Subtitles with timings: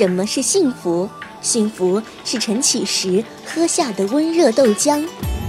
[0.00, 1.06] 什么是幸福？
[1.42, 5.06] 幸福是晨起时喝下的温热豆浆，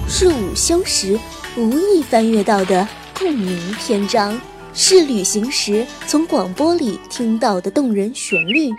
[0.10, 1.18] 是午休时
[1.56, 2.86] 无意翻阅到的
[3.18, 4.38] 共鸣篇章，
[4.74, 8.70] 是旅行时从广播里听到的动人旋律。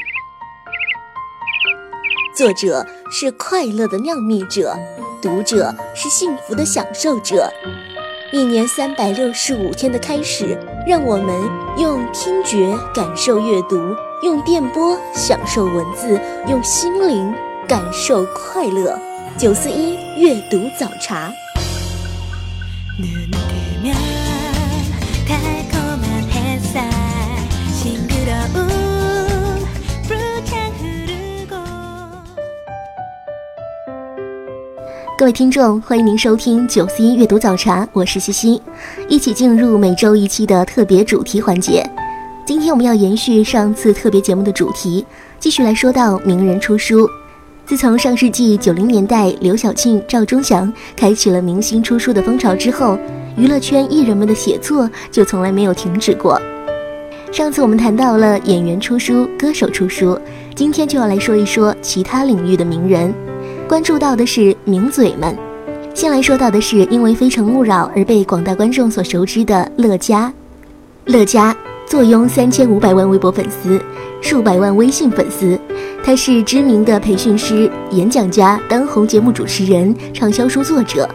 [2.36, 4.76] 作者是快乐的酿蜜者，
[5.22, 7.50] 读者是幸福的享受者。
[8.32, 11.38] 一年三百六十五天的开始，让我们
[11.76, 16.18] 用听觉感受阅读，用电波享受文字，
[16.48, 17.30] 用心灵
[17.68, 18.98] 感受快乐。
[19.36, 21.30] 九四一阅读早茶。
[35.22, 38.60] 各位听众，欢迎您收听九四一阅读早茶，我是西西，
[39.08, 41.88] 一起进入每周一期的特别主题环节。
[42.44, 45.06] 今天我们要延续上次特别节目的主题，
[45.38, 47.08] 继续来说到名人出书。
[47.64, 52.98] 自从上世纪九零年代刘晓庆、赵忠祥开启了明星出书的风潮之后，
[53.36, 56.36] 娱乐圈艺人们的写作就从来没有停止过。
[57.30, 60.18] 上次我们谈到了演员出书、歌手出书，
[60.56, 63.14] 今天就要来说一说其他领域的名人。
[63.72, 65.34] 关注到的是名嘴们，
[65.94, 70.30] 先来说到的是因为《非诚勿扰》而被广大观众所熟知的乐嘉。
[71.06, 71.56] 乐嘉
[71.86, 73.80] 坐拥三千五百万微博粉丝，
[74.20, 75.58] 数百万微信粉丝，
[76.04, 81.08] 他是知名的培训师、演讲家、当红节目主持人、畅销书作者。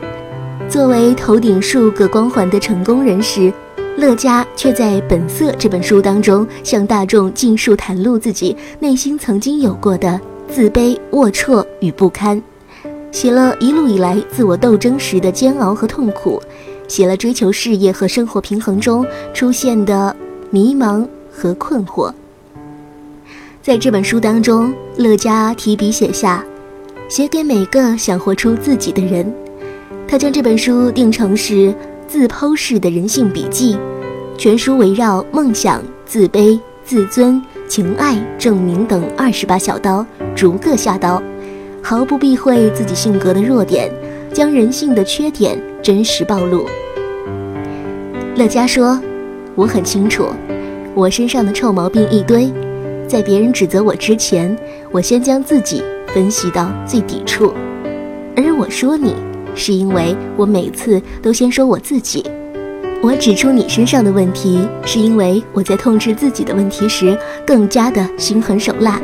[0.68, 3.54] 作为头顶数个光环的成功人士，
[3.98, 10.20] 乐嘉却在《本色》这本书当中向大众尽数袒露自己内心曾经有过的。
[10.50, 12.42] 自卑、龌龊与不堪，
[13.12, 16.42] 写了一路以来自我斗争时的煎熬和痛苦，
[16.88, 20.16] 写了追求事业和生活平衡中出现的
[20.50, 22.12] 迷茫和困惑。
[23.62, 26.44] 在这本书当中，乐嘉提笔写下，
[27.10, 29.32] 写给每个想活出自己的人。
[30.08, 31.76] 他将这本书定成是
[32.08, 33.78] 自剖式的人性笔记，
[34.38, 37.44] 全书围绕梦想、自卑、自尊。
[37.68, 41.22] 情爱、证明等二十把小刀，逐个下刀，
[41.84, 43.92] 毫不避讳自己性格的弱点，
[44.34, 46.66] 将人性的缺点真实暴露。
[48.36, 49.00] 乐嘉说
[49.56, 50.28] ：“我很清楚，
[50.96, 52.52] 我身上的臭毛病一堆，
[53.08, 54.56] 在别人指责我之前，
[54.92, 55.84] 我先将自己
[56.14, 57.54] 分析到最底处，
[58.36, 59.14] 而我说你，
[59.56, 62.24] 是因为我每次都先说我自己。”
[63.02, 69.00] 我指出你身上的问题，是因为我在痛斥自己的问题时更加的心狠手辣。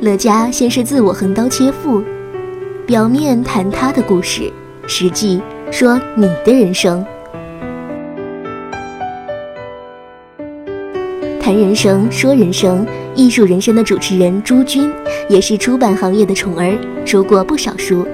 [0.00, 2.02] 乐嘉先是自我横刀切腹，
[2.86, 4.52] 表面谈他的故事，
[4.86, 5.40] 实际
[5.70, 7.04] 说你的人生。
[11.40, 14.92] 谈人生说人生，艺术人生的主持人朱军
[15.28, 18.06] 也是出版行业的宠儿，出过不少书。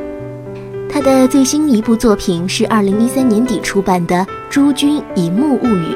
[0.93, 4.17] 他的最新一部作品是二零一三年底出版的
[4.51, 5.95] 《朱军荧幕物语》，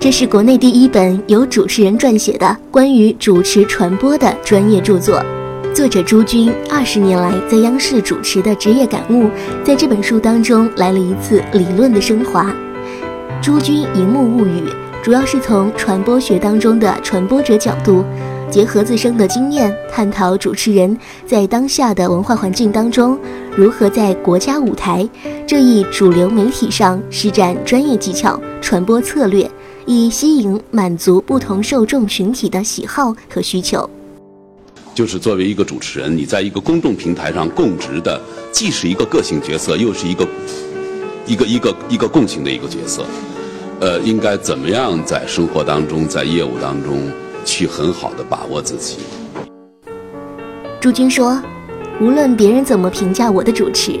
[0.00, 5.22] 这是国内第一本由主持人撰写的关于主持传播的专业著作。
[5.72, 9.30] 作者朱军二十年来在央视主持的职业感悟，
[9.64, 12.46] 在这本书当中来了一次理论的升华。
[13.40, 14.60] 《朱军荧幕物语》
[15.00, 18.04] 主要是从传播学当中的传播者角度。
[18.50, 20.96] 结合自身的经验，探讨主持人
[21.26, 23.18] 在当下的文化环境当中，
[23.58, 25.04] 如何在国家舞台
[25.44, 29.50] 这一主流媒体上施展专业技巧、传播策略，
[29.84, 33.90] 以吸引满足不同受众群体的喜好和需求。
[34.94, 38.20] 就是作为一个主持人，你在一个公众平台上供职的，
[38.52, 40.28] 既是一个个性角色，又是一个
[41.26, 43.04] 一个一个一个共情的一个角色。
[43.80, 46.96] 呃，应该怎么样在生活当中，在业务当中？
[47.44, 48.98] 去很好的把握自己。
[50.80, 51.42] 朱军说
[52.00, 53.98] ：“无论别人怎么评价我的主持，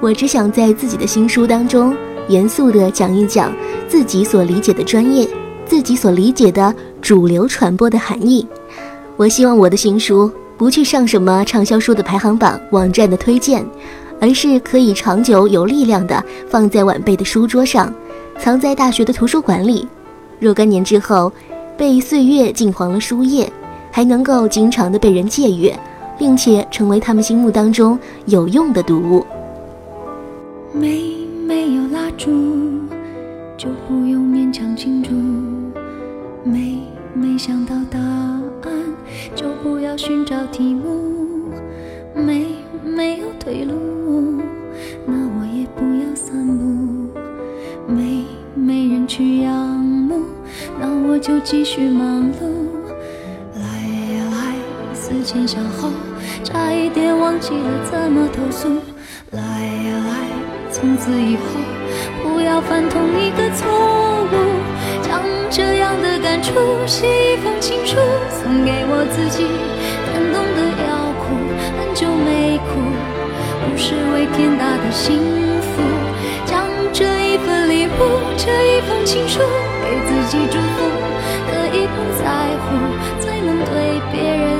[0.00, 1.94] 我只想在自己的新书当中
[2.28, 3.52] 严肃地讲一讲
[3.88, 5.28] 自己所理解的专业，
[5.64, 8.46] 自己所理解的主流传播的含义。
[9.16, 13.64] 我希望我的新书不去上什么畅销书的排行榜、网站的推荐，
[14.20, 17.92] 而是可以长久有力量的放在晚辈的书桌上，
[18.38, 19.86] 藏在大学的图书馆里。
[20.38, 21.32] 若干年之后。”
[21.80, 23.50] 被岁月浸黄了书页，
[23.90, 25.74] 还能够经常的被人借阅，
[26.20, 29.24] 并且成为他们心目当中有用的读物。
[30.70, 32.30] 没没有蜡烛，
[33.56, 35.10] 就不用勉强庆祝；
[36.44, 36.78] 没
[37.14, 38.70] 没想到答案，
[39.34, 40.90] 就不要寻找题目；
[42.14, 42.48] 没
[42.84, 43.72] 没有退路，
[45.06, 47.18] 那我也不要散步；
[47.88, 50.20] 没没人去仰慕。
[50.78, 52.44] 那我就继续忙碌，
[53.54, 53.62] 来
[54.14, 54.54] 呀来，
[54.94, 55.88] 思前想后，
[56.44, 58.68] 差一点忘记了怎么投诉。
[59.32, 60.12] 来呀来，
[60.72, 61.42] 从此以后
[62.22, 63.68] 不要犯同一个错
[64.32, 64.34] 误。
[65.02, 66.52] 将这样的感触
[66.86, 67.96] 写一封情书，
[68.30, 69.46] 送给我自己。
[70.10, 71.36] 感动的要哭，
[71.78, 72.68] 很久没哭，
[73.66, 75.18] 不是为天大的幸
[75.60, 75.82] 福。
[76.46, 78.00] 将这一份礼物，
[78.36, 79.40] 这一封情书，
[79.82, 80.88] 给自己祝福。
[81.50, 82.26] 可以不在
[82.62, 82.68] 乎，
[83.20, 84.59] 才能对别人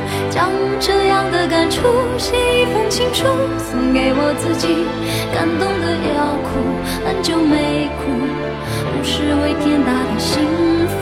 [0.41, 0.49] 将
[0.79, 1.83] 这样的感触
[2.17, 3.25] 写一封情书，
[3.59, 4.73] 送给我自己。
[5.31, 6.57] 感动的要哭，
[7.05, 8.09] 很久没哭，
[8.89, 10.41] 不是为天大的幸
[10.89, 10.97] 福。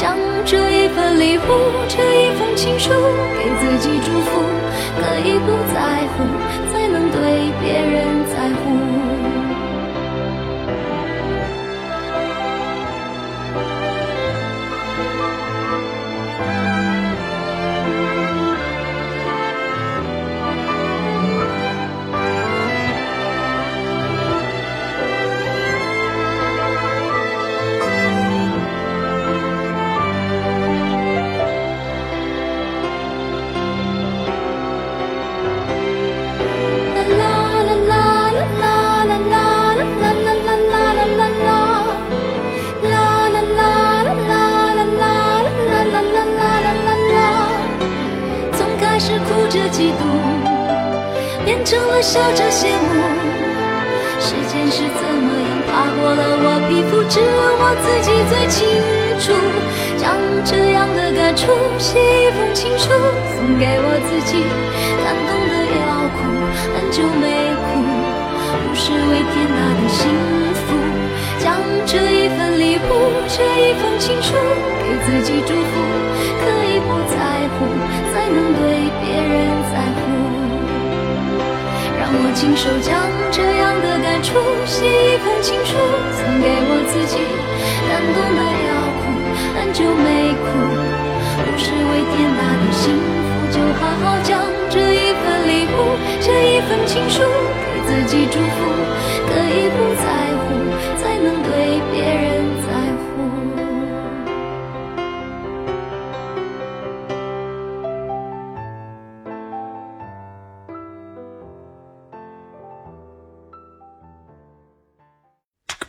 [0.00, 0.16] 将
[0.46, 1.44] 这一份礼物，
[1.90, 2.88] 这一封情书，
[3.36, 4.40] 给自己祝福。
[4.96, 6.24] 可以不在乎，
[6.72, 8.83] 才能对别人在乎。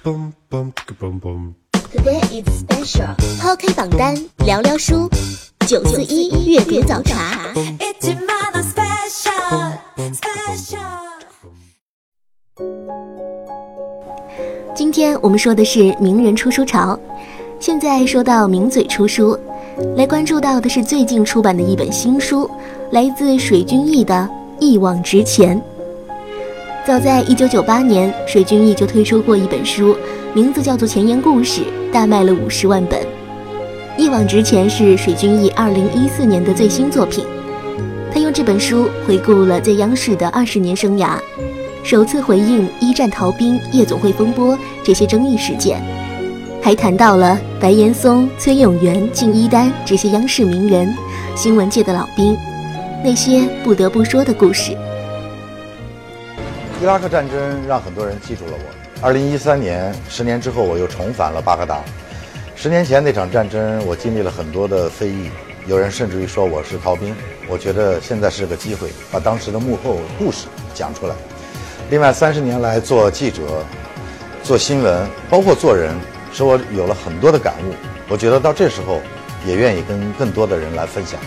[0.05, 0.21] Today
[2.29, 3.15] is special。
[3.41, 5.09] 抛开榜单，聊聊书。
[5.67, 7.51] 九四一阅读早茶。
[14.75, 16.99] 今天我们说的是名人出书潮。
[17.59, 19.35] 现在说到名嘴出书，
[19.97, 22.47] 来关注到的是最近出版的一本新书，
[22.91, 24.13] 来自水均益的
[24.63, 25.59] 《一往直前》。
[26.85, 29.97] 早在一九九八年，水均益就推出过一本书，
[30.35, 31.61] 名字叫做《前言故事》，
[31.91, 32.99] 大卖了五十万本。
[33.97, 37.25] 《一往直前》是水均益二零一四年的最新作品，
[38.13, 41.17] 他用这本书回顾了在央视的二十年生涯，
[41.81, 45.81] 首次回应一战逃兵、夜总会风波这些争议事件，
[46.61, 50.93] 还谈到了白岩松、崔永元、敬一丹这些央视名人、
[51.35, 52.37] 新闻界的老兵，
[53.03, 54.77] 那些不得不说的故事。
[56.81, 59.05] 伊拉克战争让很多人记住了我。
[59.05, 61.81] 二零一三年，十年之后，我又重返了巴格达。
[62.53, 65.29] 十年前那场战争，我经历了很多的非议，
[65.67, 67.15] 有人甚至于说我是逃兵。
[67.47, 71.15] 我觉得现在是个机会，把当时的幕后故事讲出来。
[71.89, 73.41] 另外，三十年来做记者、
[74.43, 75.95] 做新闻，包括做人，
[76.33, 77.73] 使我有了很多的感悟。
[78.09, 78.99] 我觉得到这时候，
[79.47, 81.17] 也愿意跟更多的人来分享。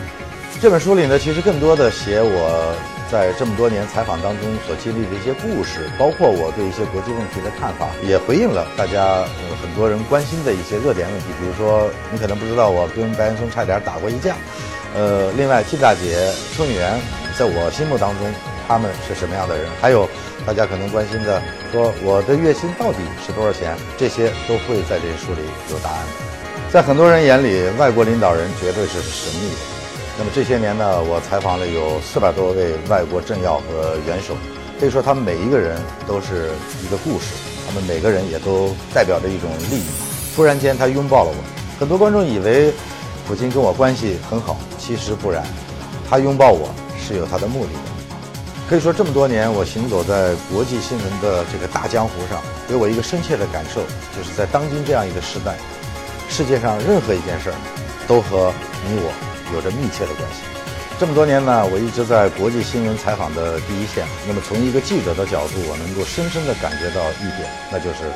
[0.60, 2.74] 这本书里呢，其实更多的写我。
[3.10, 9.24] 在这么多年采访当中所经历的一些故事，包括我对一些国际问题的看法，也回应了大家
[9.62, 11.24] 很多人关心的一些热点问题。
[11.40, 14.36] 比如说，你可能不知道我跟白岩松差点打过一架。
[14.94, 17.00] 呃，另外，季大姐、春媛，
[17.32, 18.28] 在我心目当中，
[18.68, 19.64] 他们是什么样的人？
[19.80, 20.06] 还有
[20.44, 21.40] 大家可能关心的，
[21.72, 23.74] 说我的月薪到底是多少钱？
[23.96, 26.04] 这些都会在这书里有答案。
[26.68, 29.77] 在很多人眼里，外国领导人绝对是神秘的。
[30.18, 34.34] 那么这些年呢，我采访了有四百多位外国政要和元首，
[34.80, 36.50] 可以说他们每一个人都是
[36.84, 37.26] 一个故事，
[37.64, 39.84] 他们每个人也都代表着一种利益。
[40.34, 41.36] 突然间，他拥抱了我，
[41.78, 42.72] 很多观众以为
[43.28, 45.46] 普京跟我关系很好，其实不然，
[46.10, 47.78] 他拥抱我是有他的目的的。
[48.68, 53.82] 可以说这么多年，我行走在国际新闻的这个大江湖上，给我一个深切的感受，
[54.16, 55.54] 就是在当今这样一个时代，
[56.28, 57.56] 世界上任何一件事儿，
[58.08, 58.52] 都和
[58.84, 59.37] 你我。
[59.54, 60.42] 有着密切的关系。
[60.98, 64.04] 这么多年呢，我一直在国际新闻采访的第一线。
[64.26, 68.10] 那么，从一个记者的角度，我能够深深地感觉到一点，那就是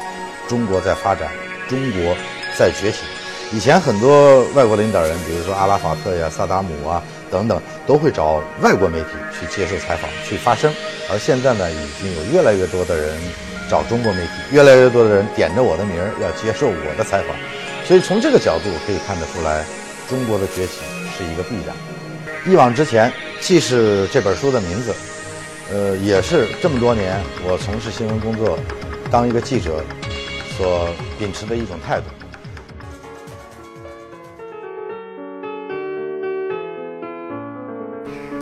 [0.49, 1.31] 中国在发展，
[1.69, 2.17] 中国
[2.59, 2.99] 在崛起。
[3.53, 9.09] 以前很多外国领导人，比如说阿拉法特呀、萨达姆啊等等，都会找外国媒体
[9.39, 10.73] 去接受采访、去发声。
[11.09, 13.17] 而现在呢，已经有越来越多的人
[13.71, 17.37] 找中国媒体，越来越多的人点着我的名儿要接受我的采访。
[17.87, 19.65] 所以，从这个角度可以看得出来，
[20.13, 20.83] 中国的崛起。
[21.15, 21.77] 是一个必然。
[22.51, 24.95] 一往直前，既是这本书的名字，
[25.71, 28.59] 呃，也是这么多年我从事新闻工作、
[29.11, 29.85] 当一个记者
[30.57, 30.89] 所
[31.19, 32.05] 秉持的一种态度。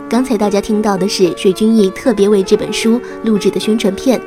[0.09, 4.17] 刚才大家听到的是水均益特别为这本书录制的宣传片。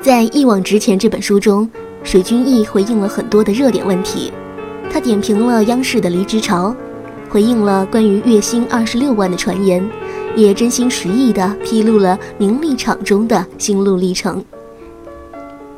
[0.00, 1.70] 在《一往直前》这本书中，
[2.02, 4.32] 水均益回应了很多的热点问题，
[4.92, 6.74] 他点评了央视的离职潮。
[7.30, 9.82] 回应了关于月薪二十六万的传言，
[10.36, 14.44] 也真心实意地披露了名利场中的心路历程。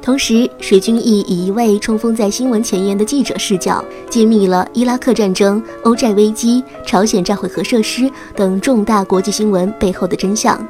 [0.02, 10.60] 同时，水军义以一位冲锋在新闻前沿的记者视角，揭秘了伊拉克战争、欧债危机、朝鲜炸毁核设施等重大国际新闻背后的真相，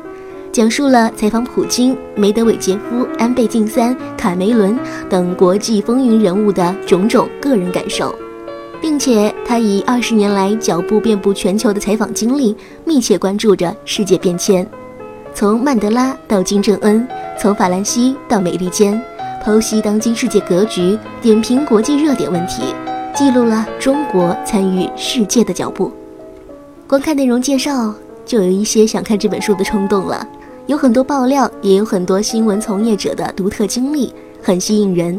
[0.53, 8.15] 讲述了采访普京、梅德韦杰夫、安倍晋三、卡梅伦等国际风云人物的种种个人感受。
[8.85, 14.69] 并且，他以二十年来脚步遍布全球的采访经历，密切关注着世界变迁，
[15.33, 17.09] 从曼德拉到金正恩，
[17.41, 19.03] 从法兰西到美利坚，
[19.43, 22.75] 剖析当今世界格局，点评国际热点问题，
[23.15, 25.91] 记录了中国参与世界的脚步。
[26.87, 27.95] 光看内容介绍，
[28.27, 30.29] 就有一些想看这本书的冲动了。
[30.67, 34.13] 有很多爆料，也有很多新闻从业者的独特经历，
[34.43, 35.19] 很吸引人。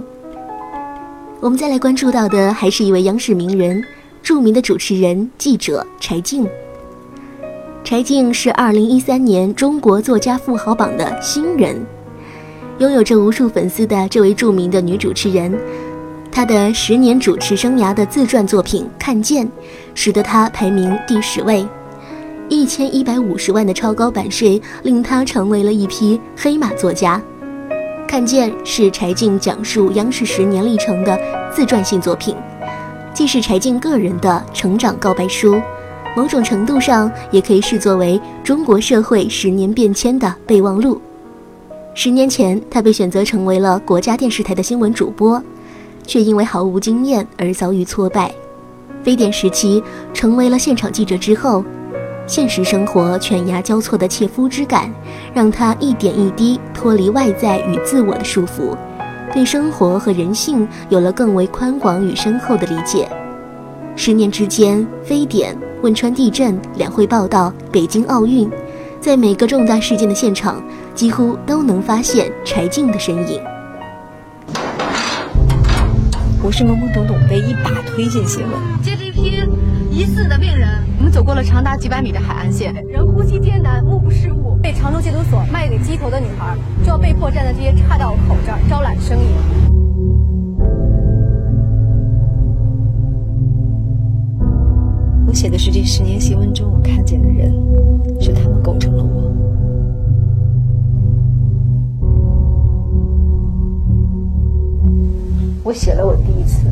[1.42, 3.84] 我们再来关注到的还是一位央视名人，
[4.24, 6.48] 著名的主持人、记者柴静。
[7.84, 11.86] 柴静是二零一三年中国作家富豪榜的新人，
[12.80, 15.56] 拥有着无数粉丝的这位著名的女主持人，
[16.32, 19.46] 她的十年主持生涯的自传作品《看见》，
[19.94, 21.68] 使得她排名第十位。
[22.50, 27.22] 一千一百五十万的超高版税，令她成为了一匹黑马作家。
[28.15, 31.19] 看见是柴静讲述央视十年历程的
[31.53, 32.34] 自传性作品，
[33.13, 35.62] 既是柴静个人的成长告白书，
[36.15, 41.01] 某种程度上也可以视作为中国社会十年变迁的备忘录。
[41.93, 45.43] 十年前，他被选择成为了国家电视台的新闻主播，
[46.07, 48.34] 却因为毫无经验而遭遇挫败。
[49.03, 51.62] 非典时期，成为了现场记者之后。
[52.27, 54.91] 现实生活犬牙交错的切肤之感，
[55.32, 58.75] 让他一点一滴脱离外在与自我的束缚，
[59.32, 63.08] 对生活和人性有了更为宽广与深厚的理解。
[63.96, 68.50] 十年之间，非典、汶川地震、两会报道、北京奥运，
[69.00, 70.60] 在每个重大事件的现场，
[70.96, 73.39] 几乎都能发现柴静的身影。
[76.41, 78.51] 我是懵懵懂懂被一把推进新闻，
[78.82, 79.39] 接这批
[79.91, 80.67] 疑似的病人。
[81.15, 84.57] 走过了长达几百米的海岸线，人呼吸艰难，目不视物。
[84.62, 89.24] 被常州戒毒所卖给鸡头的女孩，就要被迫站在这些岔道口这儿招揽生意。
[95.25, 97.50] 我写的是这十年新闻中我看见的人，
[98.19, 99.31] 是他们构成了我。
[105.63, 106.65] 我写了我第一次，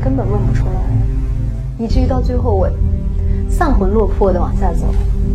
[0.00, 0.72] 根本问不出来，
[1.76, 2.70] 以至于到最后我。
[3.62, 4.86] 丧魂落魄的往下走，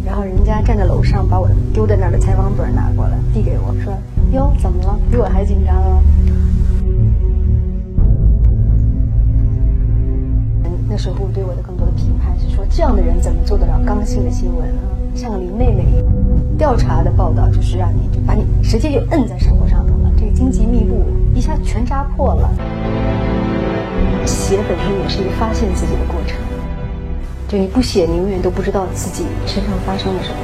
[0.05, 3.93] 然后人家站在楼上把我丢在那儿的采访本拿过来递给我说
[4.36, 5.00] ：“哟，怎么了？
[5.10, 6.03] 比我还紧张啊？”
[10.89, 14.91] 那时候对我的更多的评判是说：“这样的人怎么做得了刚性的新闻啊？
[15.15, 15.86] 像个林妹妹。
[16.57, 21.01] 调查的报道就是让你就把你直接就摁在生活上头了，这个荆棘密布，
[21.34, 22.51] 一下全扎破了。
[24.25, 26.38] 写本身也是一个发现自己的过程，
[27.48, 30.36] 就你不写，你永远都不知道自己身上发生了什么。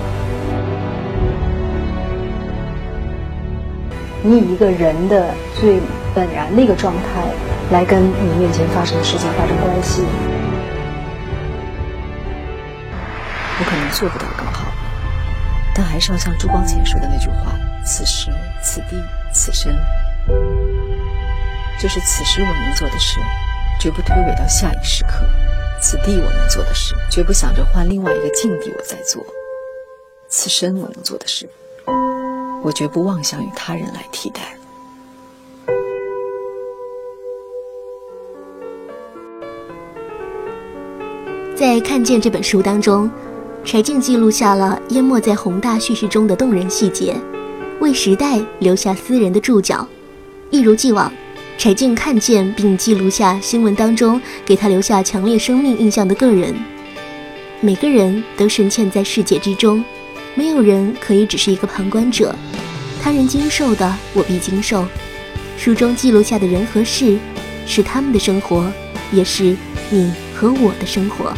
[4.23, 5.81] 你以一个人的最
[6.15, 7.25] 本然的一个状态
[7.71, 10.05] 来跟你面前发生的事情发生关系，
[13.59, 14.71] 我可能做不到更好。
[15.75, 18.31] 但还是要像朱光潜说的那句话：“此时
[18.61, 18.95] 此地
[19.33, 19.75] 此生，
[21.77, 23.19] 这是此时我能做的事，
[23.77, 25.25] 绝不推诿到下一时刻；
[25.85, 29.21] 此地我能做的事，绝不想着换另外一个境地我再做；
[30.29, 31.45] 此生我能做的事，
[32.63, 34.55] 我绝不妄想与他人来替代。”
[41.53, 43.11] 在《看见》这本书当中。
[43.65, 47.15] 柴静记录下了淹没在宏大叙事中的动人细节，
[47.79, 49.87] 为时代留下私人的注脚。
[50.49, 51.09] 一如既往，
[51.57, 56.53] 柴静看见并记录下新闻当中给他留下强烈生命印象的个人。
[57.61, 59.83] 每个人都深嵌在世界之中，
[60.35, 62.35] 没有人可以只是一个旁观者。
[63.01, 64.85] 他人经受的，我必经受。
[65.57, 67.17] 书中记录下的人和事，
[67.65, 68.69] 是他们的生活，
[69.13, 69.55] 也是
[69.89, 71.33] 你和我的生活。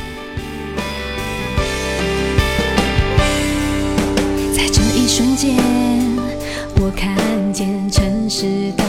[4.56, 5.56] 在这一瞬间，
[6.82, 7.16] 我看
[7.54, 8.84] 见城市的，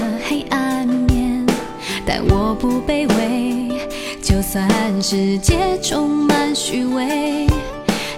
[2.07, 3.77] 但我不卑微。
[4.23, 4.69] 就算
[5.03, 7.47] 世界充满虚伪，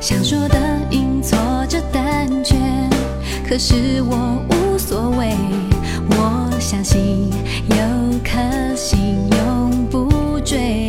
[0.00, 0.56] 想说的
[0.90, 2.54] 阴错着胆怯，
[3.48, 5.34] 可是我无所谓。
[6.10, 7.30] 我相信
[7.70, 7.76] 有
[8.22, 8.38] 颗
[8.76, 10.88] 心永不坠，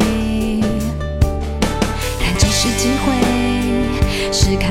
[2.19, 4.67] 但这是机会，是考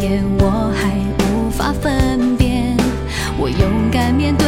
[0.00, 0.90] 验我还
[1.24, 1.72] 无法。
[1.72, 2.76] 分辨，
[3.38, 4.46] 我勇敢面对，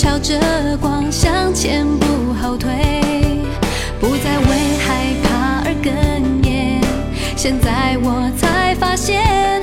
[0.00, 0.34] 朝着
[0.80, 2.70] 光向前不后退，
[4.00, 6.80] 不再为害怕而哽咽。
[7.36, 9.60] 现在我才发现，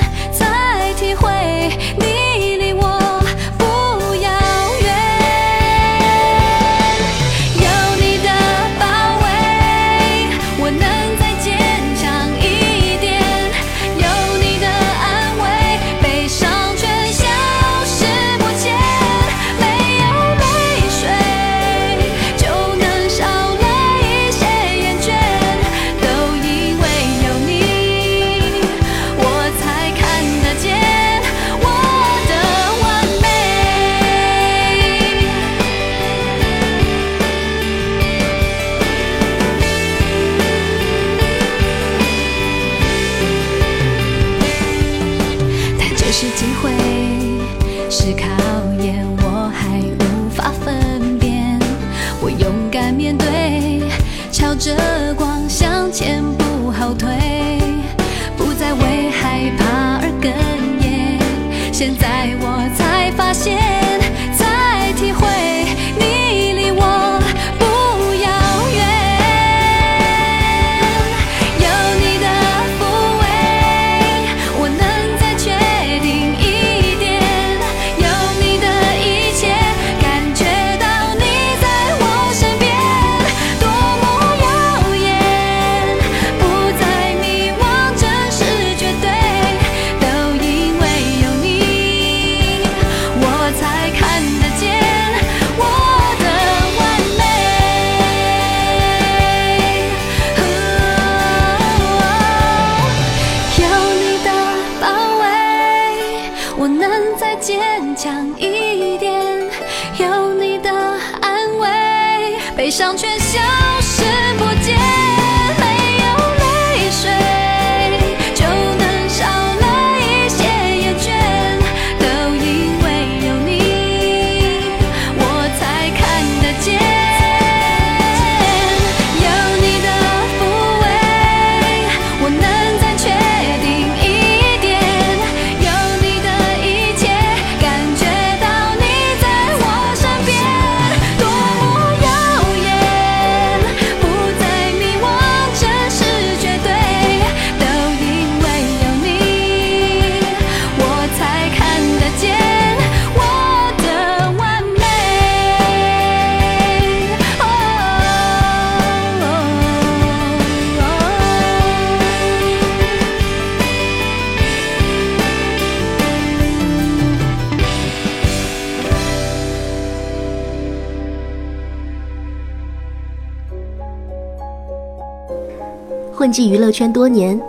[176.28, 177.40] 混迹娱乐圈多年，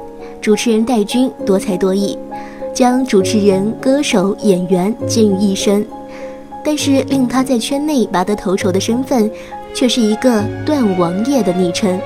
[0.41, 2.17] 主持人戴军多才多艺，
[2.73, 5.85] 将主持人、歌手、演员兼于一身。
[6.65, 9.29] 但是令他在圈内拔得头筹的身份，
[9.75, 11.99] 却是一个“段王爷”的昵称。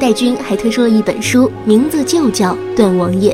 [0.00, 3.32] 戴军还推出了一本书，名字就叫《段王爷》，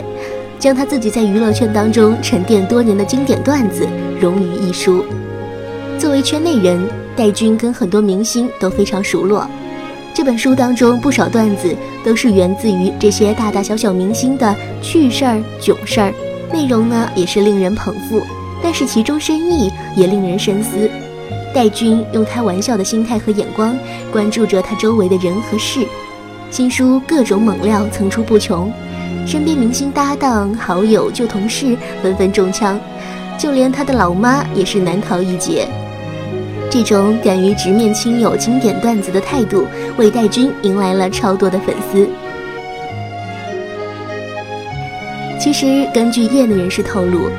[0.58, 3.88] 将他自己在娱乐圈当中沉淀多年的经典段子
[4.20, 5.02] 融于一书。
[5.98, 9.48] 作为圈内人，戴军跟很多明星都非常熟络。
[10.18, 11.72] 这本书当中不少段子
[12.04, 14.52] 都是源自于这些大大小小明星的
[14.82, 16.12] 趣事儿、囧事儿，
[16.52, 18.20] 内容呢也是令人捧腹。
[18.60, 20.90] 但是其中深意也令人深思。
[21.54, 23.78] 戴军用开玩笑的心态和眼光，
[24.10, 25.86] 关注着他周围的人和事。
[26.50, 28.72] 新书各种猛料层出不穷，
[29.24, 32.76] 身边明星搭档、好友、旧同事纷纷中枪，
[33.38, 35.68] 就连他的老妈也是难逃一劫。
[36.70, 42.08] 这种敢于直面亲友经典段子的态度，为戴军迎来了超多的粉丝。
[45.40, 47.30] 其实，根据业内人士透露。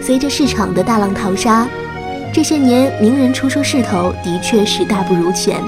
[0.00, 1.64] 随着市场的大浪淘沙，
[2.32, 5.62] 这些年名人出书势头的确是大不如前。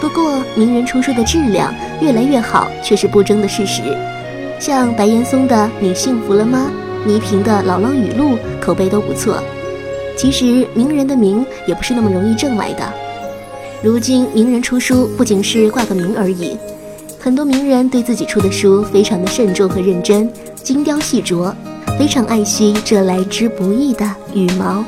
[0.00, 3.82] 不过，名人出书的质量越来越好却是不争的事实。
[4.58, 6.70] 像白岩松的《你幸福了吗》，
[7.06, 9.42] 倪萍的《姥姥语录》口碑都不错。
[10.20, 12.92] 其实，名人的名也不是那么容易挣来的。
[13.82, 16.58] 如今，名人出书不仅是挂个名而已，
[17.18, 20.30] 很多名人对自己出的书非常的慎重和认真，
[20.62, 21.50] 精雕细琢。
[21.98, 24.04] 非常爱惜这来之不易的
[24.34, 24.84] 羽毛。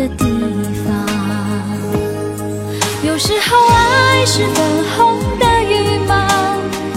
[0.00, 0.24] 的地
[0.82, 0.94] 方。
[3.02, 4.64] 有时候爱是粉
[4.96, 6.16] 红的羽毛，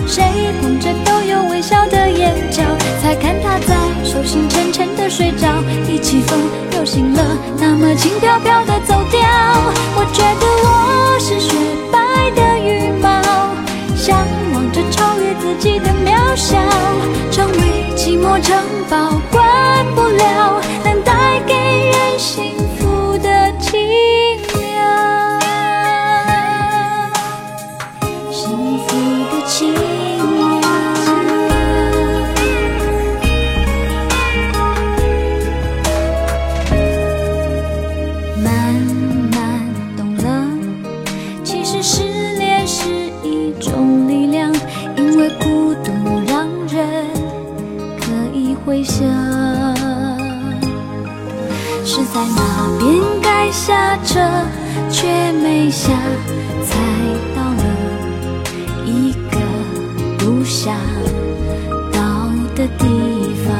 [0.07, 0.23] 谁
[0.61, 2.63] 捧着都有微笑的眼角。
[3.01, 5.47] 才看他在手心沉沉的睡着，
[5.89, 6.39] 一起风
[6.77, 7.21] 又醒了，
[7.57, 9.19] 那么轻飘飘的走掉。
[9.95, 11.53] 我觉得我是雪
[11.91, 11.99] 白
[12.31, 13.21] 的羽毛，
[13.97, 16.57] 向往着超越自己的渺小，
[17.31, 18.57] 成为寂寞城
[18.89, 22.53] 堡，关不了，能带给人幸
[53.65, 54.19] 下车
[54.91, 55.87] 却没下，
[56.65, 56.75] 才
[57.33, 57.63] 到了
[58.83, 59.39] 一个
[60.17, 60.75] 不想
[61.93, 62.85] 到的地
[63.45, 63.55] 方。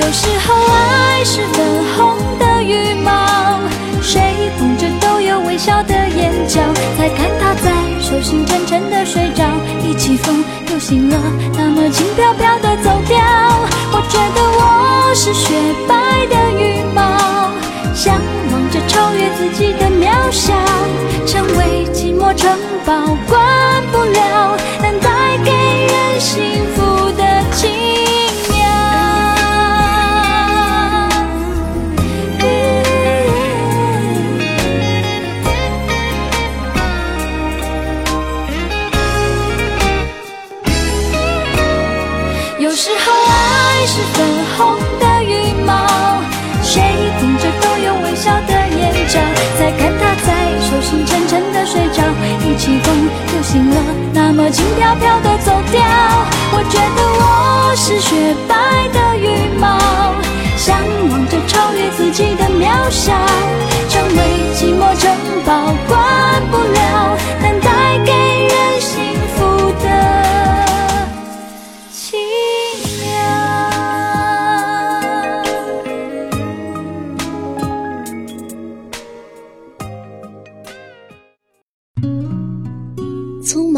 [0.00, 1.64] 有时候爱是粉
[1.96, 3.60] 红的羽毛，
[4.00, 6.60] 谁捧着都有微笑的眼角。
[6.98, 9.44] 才看他在手心沉沉的睡着，
[9.80, 11.16] 一起风又醒了，
[11.56, 13.16] 那么轻飘飘的走掉。
[13.92, 15.54] 我觉得我是雪
[15.86, 17.61] 白的羽毛。
[18.04, 20.52] 向往着超越自己的渺小，
[21.24, 22.50] 成为寂寞城
[22.84, 25.52] 堡，关不了，能带给
[25.86, 26.42] 人幸
[26.74, 26.81] 福。
[54.42, 55.80] 么轻飘飘的走掉。
[56.54, 59.78] 我觉得我是雪白的羽毛，
[60.56, 60.76] 向
[61.08, 63.14] 往着超越自己的渺小，
[63.88, 65.14] 成为寂寞城
[65.46, 67.60] 堡，关不了，能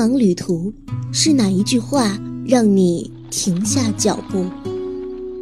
[0.04, 0.70] 忙旅途，
[1.14, 4.44] 是哪一句话让你停下脚步？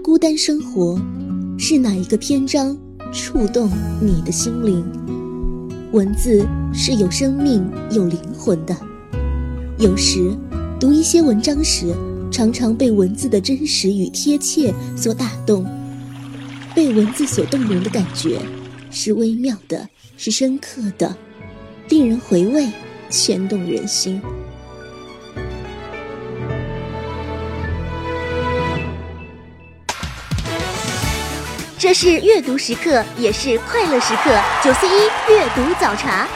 [0.04, 0.96] 孤单生活，
[1.58, 2.78] 是哪一个篇章
[3.12, 3.68] 触动
[4.00, 4.84] 你的心灵？
[5.90, 8.76] 文字是有生命、有灵魂的。
[9.80, 10.32] 有时，
[10.78, 11.92] 读一些文章时，
[12.30, 15.66] 常常被文字的真实与贴切所打动。
[16.72, 18.40] 被文字所动容的感觉，
[18.92, 21.16] 是微妙的，是深刻的，
[21.88, 22.68] 令人回味，
[23.10, 24.22] 牵动人心。
[31.92, 34.30] 是阅读时刻，也是快乐时刻。
[34.64, 36.26] 九四一阅读早茶。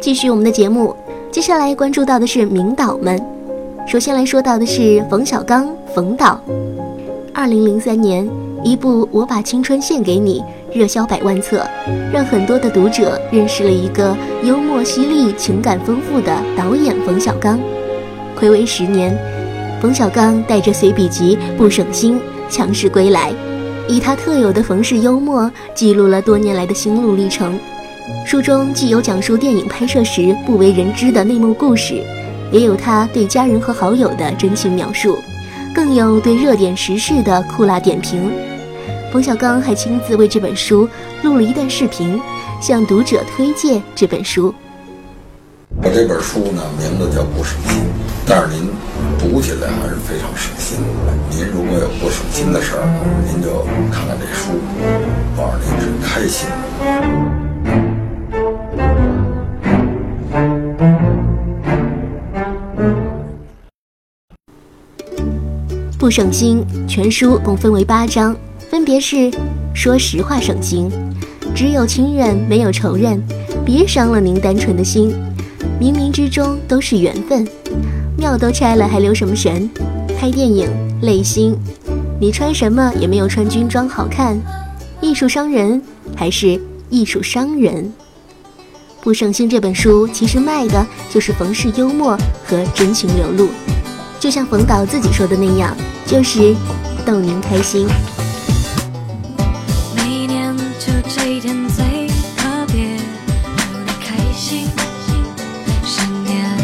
[0.00, 0.94] 继续我们的节目，
[1.30, 3.20] 接下来关注到的是名导们。
[3.86, 6.40] 首先来说到的是冯小刚，冯导。
[7.34, 8.28] 二零零三年，
[8.64, 10.40] 一部《我把青春献给你》。
[10.72, 11.66] 热销百万册，
[12.12, 17.58] 让很多的读者认识了一个幽默犀利、情感丰富的导演冯小刚。
[18.38, 19.16] 暌违十年，
[19.80, 22.16] 冯小刚带着随笔集《不省心》
[22.50, 23.32] 强势归来，
[23.88, 27.58] 以他特有的冯氏幽默记录了多年来的心路历程。
[28.26, 32.02] 书中既有讲述电影拍摄时不为人知的内幕故事，
[32.52, 35.18] 也有他对家人和好友的真情描述，
[35.74, 38.30] 更有对热点时事的酷辣点评。
[39.10, 40.86] 冯小刚还亲自为这本书
[41.22, 42.20] 录了一段视频，
[42.60, 44.54] 向读者推荐这本书。
[45.82, 47.80] 我这本书呢，名字叫《不省心》，
[48.26, 48.68] 但是您
[49.18, 50.78] 读起来还是非常省心。
[51.30, 52.84] 您如果有不省心的事儿，
[53.32, 54.52] 您就看看这书，
[55.36, 56.46] 告诉您是开心。
[65.98, 68.36] 不省心全书共分为八章。
[68.70, 69.30] 分别是：
[69.74, 70.90] 说实话省心，
[71.54, 73.22] 只有亲人没有仇人，
[73.64, 75.14] 别伤了您单纯的心。
[75.80, 77.48] 冥冥之中都是缘分，
[78.16, 79.70] 庙都拆了还留什么神？
[80.18, 80.68] 拍电影
[81.00, 81.56] 累心，
[82.20, 84.38] 你穿什么也没有穿军装好看。
[85.00, 85.80] 艺术伤人
[86.14, 87.90] 还是艺术伤人？
[89.00, 93.48] 不省心这本书其实卖的就是冯氏幽默和真情流露，
[94.20, 96.54] 就像冯导自己说的那样，就是
[97.06, 97.86] 逗您开心。
[101.18, 102.96] 每天最特别，
[103.56, 104.68] 祝你开心
[105.84, 106.56] 十年。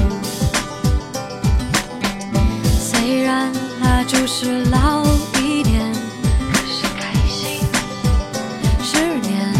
[2.78, 5.04] 虽然他就是老
[5.40, 5.92] 一点，
[6.52, 7.60] 可是开心
[8.82, 9.52] 十年。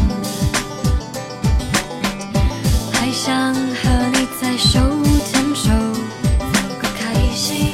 [2.92, 4.80] 还想和你再手
[5.30, 5.70] 牵手，
[6.38, 7.70] 走个开心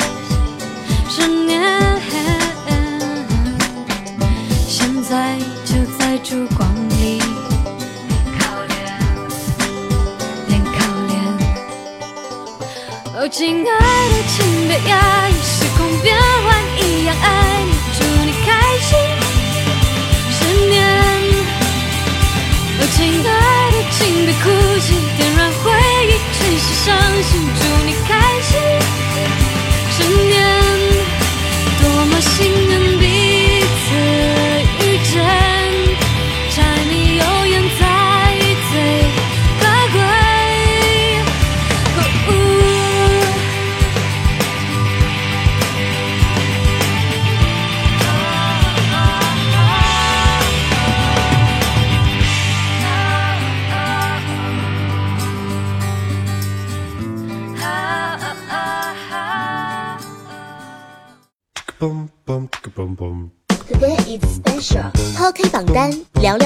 [1.08, 1.60] 十年。
[4.68, 6.89] 现在就在烛光。
[13.30, 18.48] 亲爱的，请别压抑，时空变换一样爱你，祝你开
[18.80, 18.98] 心。
[20.32, 20.38] 十
[20.68, 20.82] 年，
[22.80, 24.44] 哦，亲爱的，请别哭
[24.80, 25.70] 泣，点燃回
[26.08, 26.88] 忆，只是伤
[27.22, 28.10] 心，祝你开
[28.42, 28.89] 心。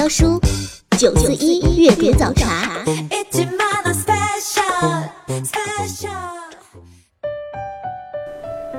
[0.09, 0.39] 书。
[0.97, 2.83] 九四一阅读早茶。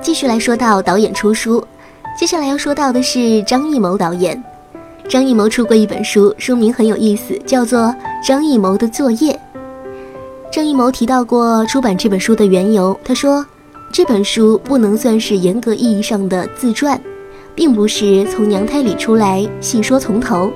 [0.01, 1.65] 继续来说到导演出书，
[2.19, 4.43] 接下来要说到的是张艺谋导演。
[5.09, 7.81] 张艺谋出过一本书，书名很有意思，叫做
[8.27, 9.33] 《张艺谋的作业》。
[10.51, 13.45] 张艺谋提到过出版这本书的缘由，他说。
[13.93, 17.01] 这本书不能算是严格意义上的自传，
[17.55, 20.51] 并不是从娘胎里出来细说从头。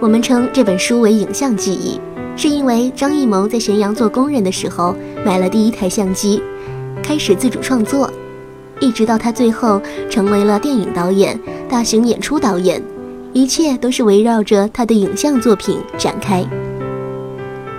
[0.00, 2.00] 我们称这本书为影像记忆，
[2.36, 4.94] 是因为张艺谋在咸阳做工人的时候
[5.26, 6.40] 买了第一台相机，
[7.02, 8.08] 开始自主创作，
[8.78, 12.80] 一直到他最后成为了电影导演、大型演出导演，
[13.32, 16.46] 一切都是围绕着他的影像作品展开。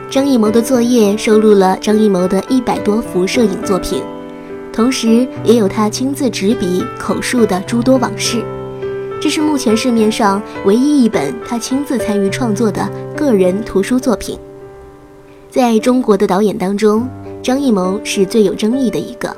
[0.10, 4.04] 张艺谋的作业收录了张艺谋的一百多幅摄影作品，
[4.74, 8.44] 同时也有他亲自执笔口述的诸多往事。
[9.22, 14.40] 这是目前市面上唯一一本他亲自参与创作的个人图书作品。
[15.50, 17.06] 在中国的导演当中，
[17.44, 19.36] 张艺谋是最有争议的一个。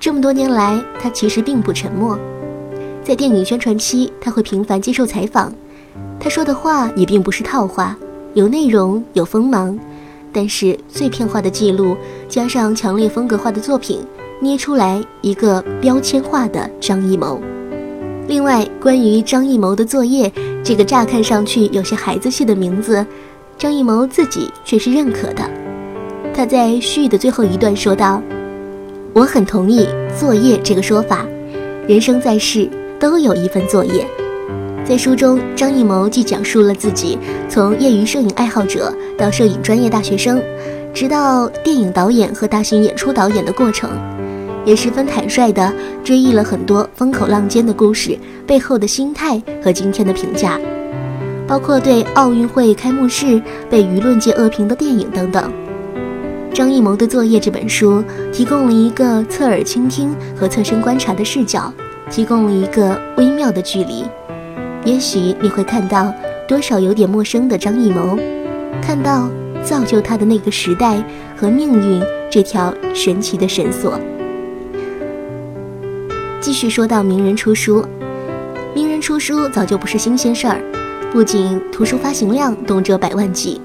[0.00, 2.18] 这么多年来，他其实并不沉默。
[3.04, 5.52] 在电影宣传期，他会频繁接受采访，
[6.18, 7.96] 他说的话也并不是套话，
[8.34, 9.78] 有内容，有锋芒。
[10.32, 11.96] 但是碎片化的记录
[12.28, 14.00] 加上强烈风格化的作品，
[14.40, 17.40] 捏出来一个标签化的张艺谋。
[18.28, 20.30] 另外，关于张艺谋的作业
[20.64, 23.06] 这个乍看上去有些孩子气的名字，
[23.56, 25.48] 张艺谋自己却是认可的。
[26.34, 28.20] 他在序的最后一段说道
[29.14, 29.86] ：“我很同意
[30.18, 31.24] ‘作业’这个说法，
[31.86, 34.04] 人生在世都有一份作业。”
[34.84, 37.16] 在书中，张艺谋既讲述了自己
[37.48, 40.42] 从业余摄影爱好者到摄影专业大学生，
[40.92, 43.90] 直到电影导演和大型演出导演的过程。
[44.66, 45.72] 也十分坦率地
[46.04, 50.60] 追忆了很多风口浪尖的故事背后的心态和今天的评价，
[51.46, 55.50] 包括对奥运会开幕式被舆论界恶评的电影等等。
[56.52, 58.02] 张艺谋的作业这本书
[58.32, 61.72] 提供了一个侧耳倾听和侧身观察的视角，
[62.10, 64.04] 提供了一个微妙的距离。
[64.84, 66.12] 也许你会看到
[66.48, 68.18] 多少有点陌生的张艺谋，
[68.82, 69.30] 看到
[69.62, 71.00] 造就他的那个时代
[71.36, 74.00] 和命运这条神奇的绳索。
[76.40, 77.84] 继续说到名人出书，
[78.74, 80.60] 名人出书早就不是新鲜事儿，
[81.10, 83.60] 不仅图书发行量动辄百万计，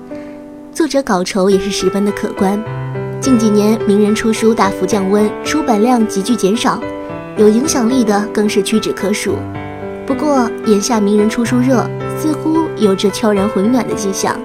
[0.74, 2.60] 作者稿酬也是十分的可观。
[3.20, 6.82] 近几年名人出书大幅降温，出版量急剧减少，
[7.38, 9.36] 有影响力的更是屈指可数。
[10.08, 14.40] 不过眼下名人出书热似乎有着悄然回暖的迹象，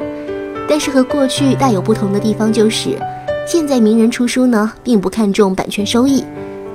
[0.68, 2.98] 但是和过去大有不同的地方就是，
[3.46, 6.22] 现在名人出书呢并不看重版权收益。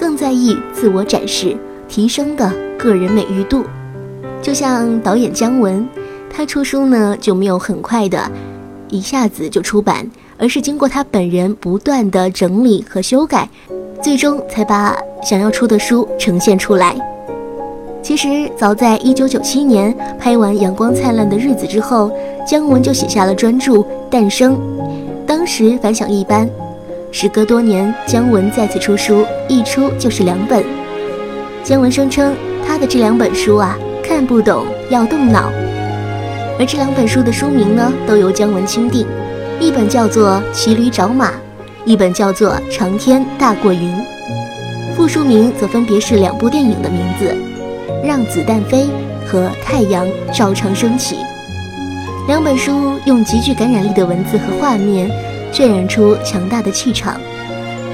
[0.02, 1.56] 更在意自我展示、
[1.88, 3.64] 提升的个人美誉度，
[4.42, 5.88] 就像导演姜文，
[6.28, 8.20] 他出书呢就没有很快的，
[8.90, 10.10] 一下子就出版，
[10.40, 13.48] 而是经过他本人不断的整理和修改，
[14.02, 16.96] 最终才把想要出的书呈现出来。
[18.02, 22.12] 其实早在一九九七年拍完《阳光灿烂的日子》之后，
[22.44, 23.74] 姜文就写下了专著
[24.10, 24.56] 《诞生》，
[25.28, 26.50] 当时反响一般。
[27.14, 30.64] 时隔多年，姜文再次出书，一出就是两本。
[31.62, 32.34] 姜文声称
[32.66, 35.52] 他的这两本书啊，看不懂要动脑。
[36.58, 39.06] 而这两本书的书名呢，都由姜文钦定，
[39.60, 41.28] 一本叫做《骑驴找马》，
[41.84, 43.94] 一本叫做《长天大过云》。
[44.96, 47.36] 副书名则分别是两部电影的名字，
[48.08, 48.84] 《让子弹飞》
[49.28, 51.16] 和《太阳照常升起》。
[52.28, 55.12] 两本书用极具感染力的文字和画面。
[55.52, 57.20] 渲染出强大的气场，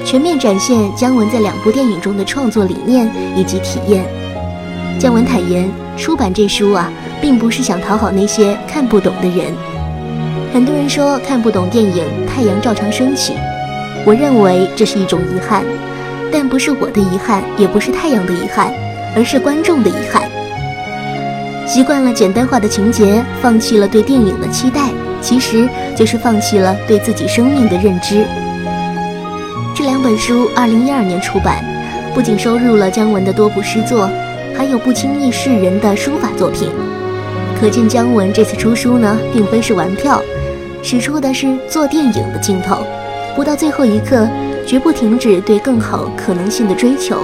[0.04, 4.04] 全面展现姜文在两部电影中的创作理念以及体验。
[4.98, 6.90] 姜文坦言，出版这书啊，
[7.20, 9.52] 并不是想讨好那些看不懂的人。
[10.52, 13.32] 很多人说看不懂电影《太阳照常升起》，
[14.06, 15.62] 我认为这是一种遗憾，
[16.32, 18.72] 但不是我的遗憾，也不是太阳的遗憾，
[19.14, 20.22] 而是观众的遗憾。
[21.66, 24.88] 习惯了简单化的情节，放弃了对电影的期待。
[25.20, 28.24] 其实就是放弃了对自己生命的认知。
[29.74, 31.64] 这两本书二零一二年出版，
[32.14, 34.08] 不仅收录了姜文的多部诗作，
[34.56, 36.68] 还有不轻易示人的书法作品。
[37.60, 40.22] 可见姜文这次出书呢，并非是玩票，
[40.82, 42.78] 使出的是做电影的劲头，
[43.34, 44.28] 不到最后一刻，
[44.66, 47.16] 绝不停止对更好可能性的追求。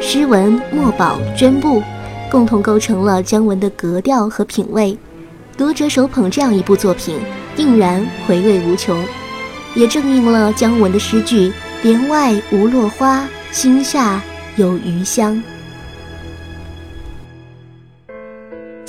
[0.00, 1.82] 诗文、墨宝、绢布，
[2.30, 4.96] 共同构成了姜文的格调和品味。
[5.56, 7.20] 读者手捧这样一部作品，
[7.54, 9.04] 定然回味无穷，
[9.74, 11.52] 也正应了姜文的诗句
[11.82, 14.22] ：“帘外无落花，心下
[14.56, 15.42] 有余香。”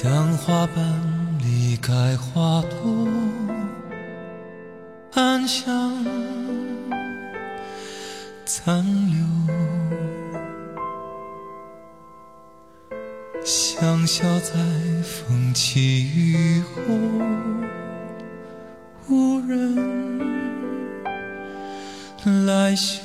[0.02, 3.08] 当花瓣离开花朵，
[5.14, 6.06] 暗香
[8.46, 9.73] 残留。
[13.46, 14.54] 香消在
[15.04, 16.80] 风起雨后，
[19.10, 19.76] 无人
[22.46, 23.02] 来嗅。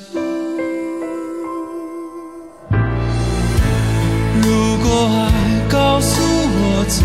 [4.41, 5.29] 如果爱
[5.69, 7.03] 告诉我走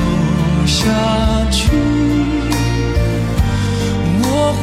[0.64, 1.72] 下去，
[4.22, 4.55] 我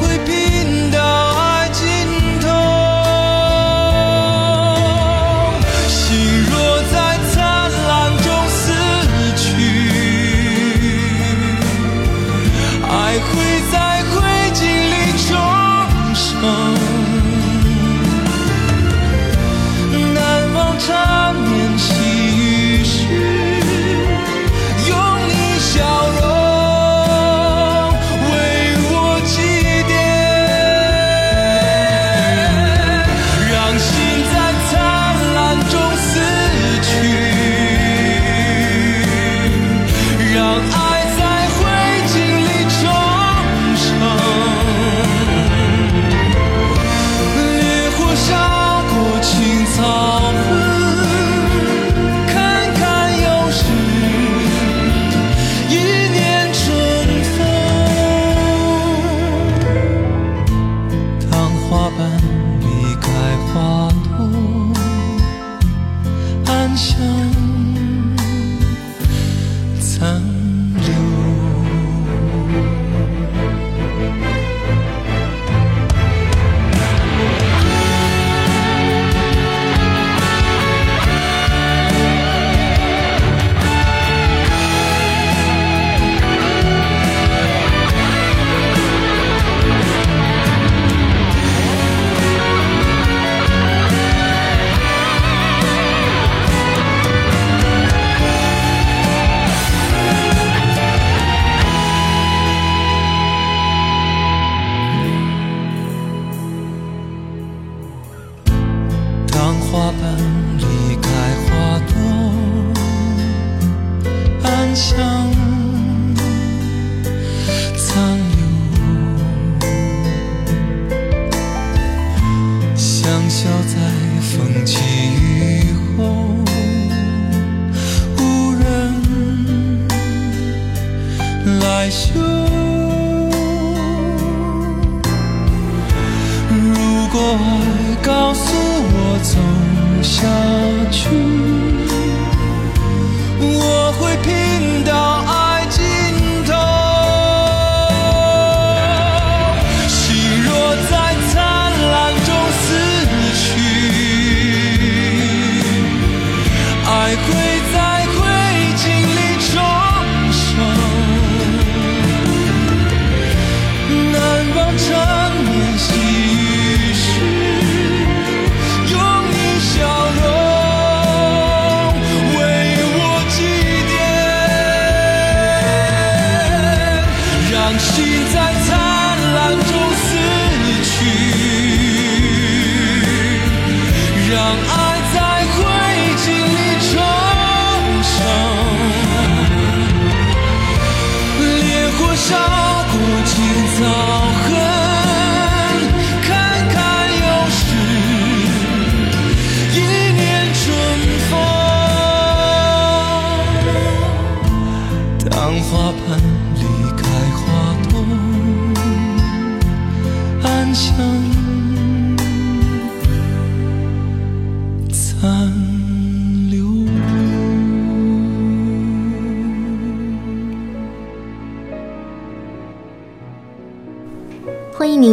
[114.74, 115.41] 想。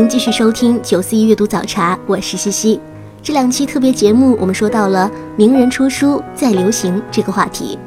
[0.10, 2.82] 继续收听九四一阅读早茶，我是西西。
[3.22, 7.78] 这两期特别节目，我们说到了名人出书再流行这个话题。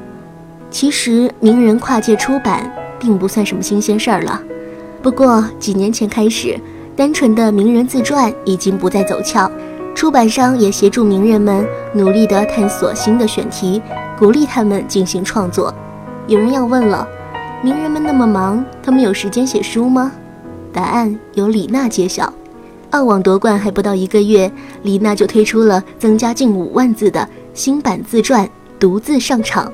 [0.71, 4.41] 其实，名人跨界出版并不算什么新鲜事儿了。
[5.03, 6.57] 不过几年前开始，
[6.95, 9.51] 单纯的名人自传已经不再走俏，
[9.93, 13.83] 出版商也协助名人们努力地探索新的选题，
[14.17, 15.75] 鼓励他们进行创作。
[16.29, 17.05] 有人要问了，
[17.65, 20.13] 名人们那么忙，他们有时间写书吗？
[20.73, 22.33] 答案由李娜揭晓。
[22.91, 24.51] 澳网夺冠还不到一个月，
[24.83, 28.49] 李娜就推出了增加近五万字的新版自传，
[28.79, 29.73] 独自上场。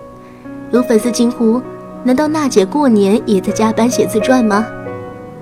[0.70, 1.60] 有粉丝惊呼
[2.04, 4.66] ：“难道娜姐过年也在加班写自传吗？”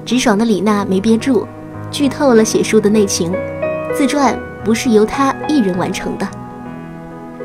[0.07, 1.47] 直爽的李娜没憋住，
[1.91, 3.33] 剧透了写书的内情。
[3.95, 6.29] 自传不是由她一人完成的。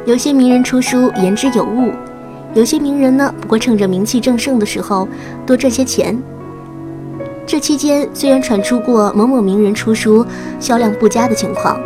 [0.05, 1.91] 有些名人出书言之有物，
[2.53, 5.07] 有些名人呢，不过趁着名气正盛的时候
[5.45, 6.17] 多赚些钱。
[7.51, 10.25] 这期间虽然传出过某某名人出书
[10.57, 11.77] 销量不佳的情况，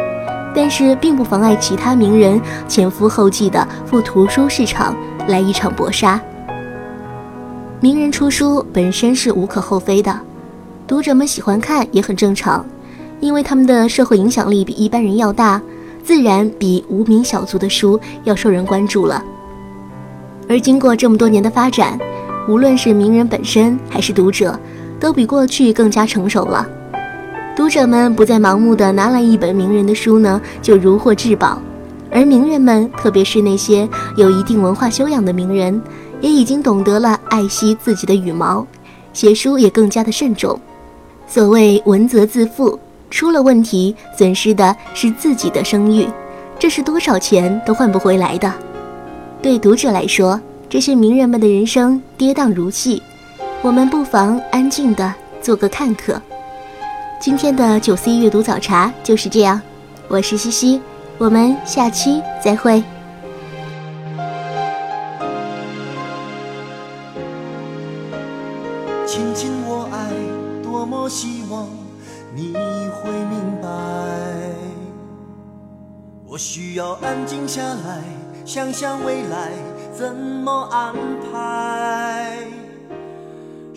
[0.54, 4.96] 但是并不妨碍其他名人前赴后继地赴图书市场
[5.28, 6.22] 来一场搏杀。
[7.80, 10.16] 名人出书本身是无可厚非的，
[10.86, 12.64] 读者们喜欢看也很正常，
[13.20, 15.60] 因为他们的社会影响力比一般人要大，
[16.04, 19.20] 自然比无名小卒的书要受人关注了。
[20.48, 22.00] 而经过这么多年的发展，
[22.48, 24.60] 无论是名人本身还是读者，
[25.06, 26.68] 都比过去更加成熟了。
[27.56, 31.62] 读者们不再盲目的拿来一本名人的书呢，就如获至宝，
[32.10, 33.88] 而名人们，特别是那些
[34.18, 35.80] 有一定文化修养的名人，
[36.22, 38.66] 也已经懂得了爱惜自己的羽毛，
[39.14, 40.60] 写书也更加的慎重。
[41.28, 42.80] 所谓文责自负，
[43.12, 46.08] 出了问题，损失的是自己的声誉，
[46.58, 48.52] 这是多少钱都换不回来的。
[49.40, 53.04] 对读者来说，这些名人们的人生跌宕如戏。
[53.66, 55.12] 我们不妨安静的
[55.42, 56.22] 做个看客。
[57.20, 59.60] 今天的九 C 阅读早茶就是这样，
[60.08, 60.80] 我是西西，
[61.18, 62.84] 我们下期再会。
[69.08, 70.12] 亲亲我爱，
[70.62, 71.68] 多么希望
[72.36, 73.68] 你会明白。
[76.28, 78.04] 我需要安静下来，
[78.46, 79.50] 想想未来
[79.92, 80.94] 怎么安
[81.34, 82.15] 排。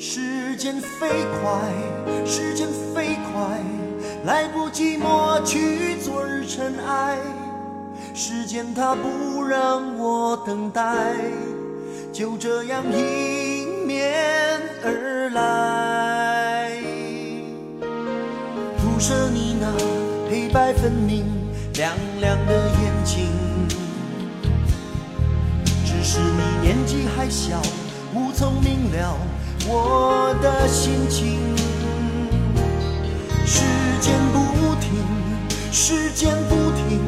[0.01, 1.09] 时间飞
[1.43, 3.61] 快，时间飞快，
[4.25, 7.19] 来不及抹去昨日尘埃。
[8.15, 11.17] 时间它不让我等待，
[12.13, 16.81] 就这样迎面而来。
[18.79, 19.67] 铺设你那
[20.31, 21.25] 黑白分明、
[21.75, 23.27] 亮亮的眼睛，
[25.85, 27.61] 只是你年纪还小，
[28.15, 29.19] 无从明了
[29.71, 31.39] 我的心情。
[33.45, 33.63] 时
[34.01, 35.05] 间不停，
[35.71, 37.01] 时间不停，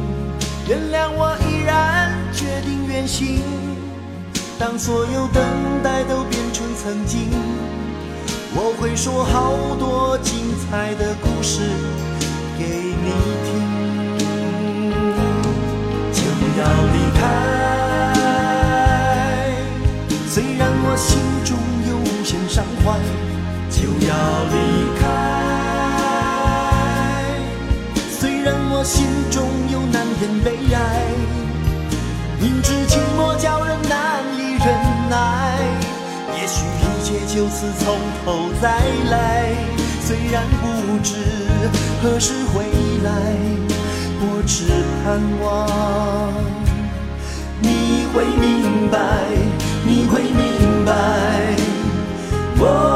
[0.67, 3.41] 原谅我依然决定远行。
[4.59, 5.43] 当所有等
[5.83, 7.31] 待都变成曾经。
[8.53, 11.61] 我会说好多精彩的故事
[12.59, 13.11] 给你
[13.47, 13.49] 听，
[16.11, 16.21] 就
[16.59, 16.61] 要
[16.93, 17.19] 离开。
[20.27, 21.57] 虽然我心中
[22.51, 22.99] 伤怀，
[23.69, 24.13] 就要
[24.51, 24.55] 离
[24.99, 25.03] 开。
[28.19, 30.77] 虽然我心中有难言悲哀，
[32.41, 34.67] 明知寂寞叫人难以忍
[35.09, 35.15] 耐，
[36.35, 36.65] 也许。
[36.83, 38.67] 一切就此从头再
[39.09, 39.55] 来，
[40.01, 40.63] 虽然不
[41.01, 41.15] 知
[42.03, 42.65] 何时回
[43.03, 43.09] 来，
[44.19, 44.67] 我只
[45.03, 45.47] 盼望
[47.59, 48.99] 你会明白，
[49.83, 50.50] 你会明，
[52.63, 52.90] 哦，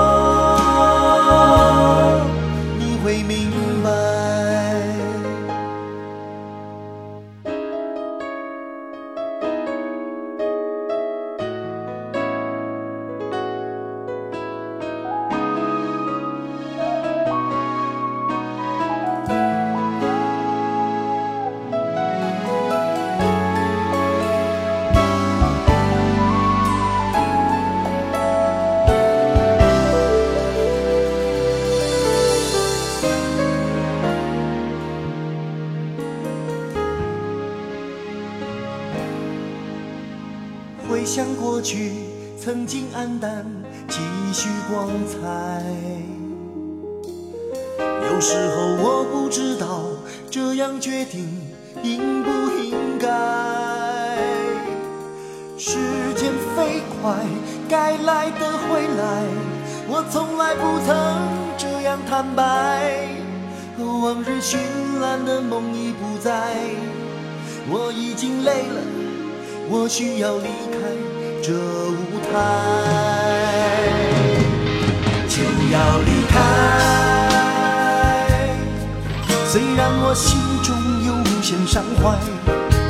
[79.55, 80.75] 虽然我心中
[81.05, 82.19] 有无限伤怀，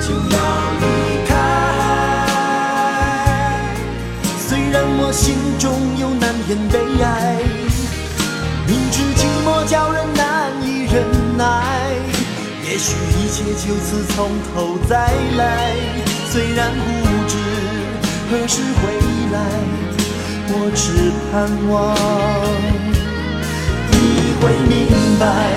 [0.02, 0.38] 就要
[0.82, 0.84] 离
[1.28, 1.32] 开。
[4.40, 7.38] 虽然我心中有难言悲哀，
[8.66, 11.06] 明知寂寞叫人难以忍
[11.38, 11.94] 耐，
[12.64, 15.70] 也许一切就此从头再来。
[16.32, 17.38] 虽然不知
[18.32, 18.90] 何时回
[19.32, 19.38] 来，
[20.50, 21.96] 我只盼望
[23.92, 24.74] 你会明
[25.20, 25.54] 白，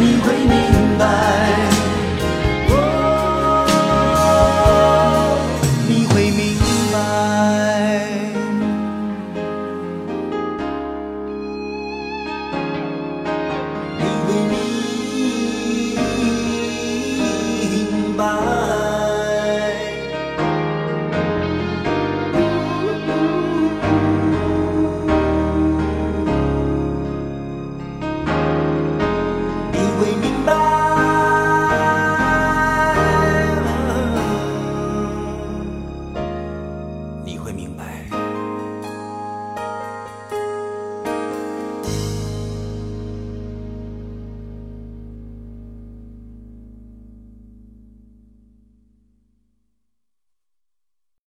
[0.00, 1.79] 你会明白。